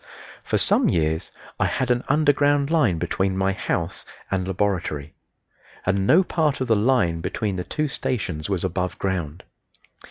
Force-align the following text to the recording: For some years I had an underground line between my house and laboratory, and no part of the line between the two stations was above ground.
For 0.43 0.57
some 0.57 0.89
years 0.89 1.31
I 1.59 1.67
had 1.67 1.91
an 1.91 2.03
underground 2.07 2.71
line 2.71 2.97
between 2.97 3.37
my 3.37 3.51
house 3.53 4.03
and 4.31 4.47
laboratory, 4.47 5.13
and 5.85 6.07
no 6.07 6.23
part 6.23 6.59
of 6.59 6.67
the 6.67 6.75
line 6.75 7.21
between 7.21 7.55
the 7.55 7.63
two 7.63 7.87
stations 7.87 8.49
was 8.49 8.63
above 8.63 8.97
ground. 8.97 9.43